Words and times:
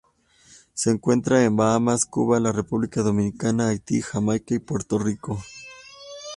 Se 0.73 0.89
encuentra 0.89 1.43
en 1.43 1.55
Bahamas, 1.55 2.05
Cuba, 2.07 2.39
la 2.39 2.51
República 2.51 3.03
Dominicana, 3.03 3.67
Haití, 3.67 4.01
Jamaica 4.01 4.55
y 4.55 4.57
Puerto 4.57 4.97
Rico. 4.97 5.37